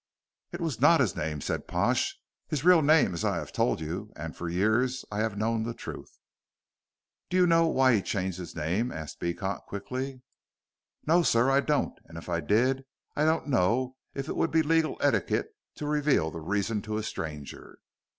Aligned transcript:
"It 0.51 0.59
was 0.61 0.81
not 0.81 0.99
his 0.99 1.15
name," 1.15 1.41
said 1.41 1.67
Pash. 1.67 2.19
"His 2.47 2.65
real 2.65 2.81
name 2.81 3.13
I 3.23 3.35
have 3.35 3.51
told 3.51 3.79
you, 3.79 4.11
and 4.15 4.35
for 4.35 4.49
years 4.49 5.05
I 5.11 5.19
have 5.19 5.37
known 5.37 5.61
the 5.61 5.75
truth." 5.75 6.17
"Do 7.29 7.37
you 7.37 7.45
know 7.45 7.67
why 7.67 7.93
he 7.97 8.01
changed 8.01 8.39
his 8.39 8.55
name?" 8.55 8.91
asked 8.91 9.19
Beecot, 9.19 9.67
quickly. 9.67 10.23
"No, 11.05 11.21
sir, 11.21 11.51
I 11.51 11.59
don't. 11.59 11.93
And 12.05 12.17
if 12.17 12.29
I 12.29 12.39
did, 12.41 12.83
I 13.15 13.25
don't 13.25 13.45
know 13.45 13.95
if 14.15 14.27
it 14.27 14.35
would 14.35 14.49
be 14.49 14.63
legal 14.63 14.97
etiquette 15.01 15.53
to 15.75 15.85
reveal 15.85 16.31
the 16.31 16.41
reason 16.41 16.81
to 16.81 16.97
a 16.97 17.03
stranger." 17.03 17.77